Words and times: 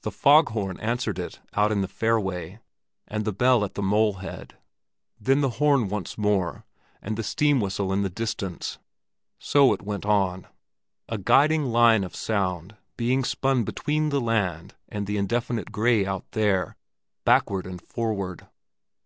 The 0.00 0.10
fog 0.10 0.48
horn 0.52 0.80
answered 0.80 1.18
it 1.18 1.40
out 1.52 1.70
in 1.72 1.82
the 1.82 1.86
fairway, 1.86 2.60
and 3.06 3.26
the 3.26 3.34
bell 3.34 3.58
in 3.58 3.64
at 3.64 3.74
the 3.74 3.82
mole 3.82 4.14
head; 4.14 4.56
then 5.20 5.42
the 5.42 5.50
horn 5.60 5.90
once 5.90 6.16
more, 6.16 6.64
and 7.02 7.18
the 7.18 7.22
steam 7.22 7.60
whistle 7.60 7.92
in 7.92 8.00
the 8.00 8.08
distance. 8.08 8.78
So 9.38 9.74
it 9.74 9.82
went 9.82 10.06
on, 10.06 10.46
a 11.06 11.18
guiding 11.18 11.66
line 11.66 12.02
of 12.02 12.16
sound 12.16 12.76
being 12.96 13.24
spun 13.24 13.62
between 13.64 14.08
the 14.08 14.22
land 14.22 14.74
and 14.88 15.06
the 15.06 15.18
indefinite 15.18 15.70
gray 15.70 16.06
out 16.06 16.24
there, 16.30 16.74
backward 17.26 17.66
and 17.66 17.78
forward. 17.82 18.46